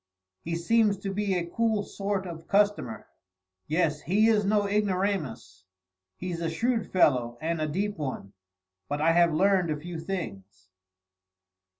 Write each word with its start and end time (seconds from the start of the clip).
"He 0.41 0.55
seems 0.55 0.97
to 0.97 1.13
be 1.13 1.35
a 1.35 1.45
cool 1.45 1.83
sort 1.83 2.25
of 2.25 2.39
a 2.39 2.43
customer." 2.45 3.05
"Yes, 3.67 4.01
he 4.01 4.27
is 4.29 4.43
no 4.43 4.65
ignoramus. 4.65 5.63
He's 6.17 6.41
a 6.41 6.49
shrewd 6.49 6.91
fellow, 6.91 7.37
and 7.39 7.61
a 7.61 7.67
deep 7.67 7.99
one; 7.99 8.33
but 8.89 8.99
I 8.99 9.11
have 9.11 9.31
learned 9.31 9.69
a 9.69 9.77
few 9.77 9.99
things." 9.99 10.71